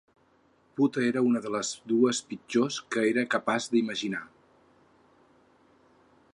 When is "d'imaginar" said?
3.75-4.25